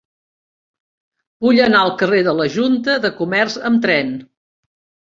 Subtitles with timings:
[1.47, 4.15] Vull anar al carrer de la Junta de Comerç amb tren.